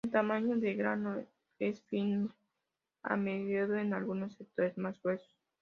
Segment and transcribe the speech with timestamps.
[0.03, 1.23] El tamaño de grano
[1.59, 2.31] es fino
[3.03, 5.31] a mediano, en algunos sectores más gruesos.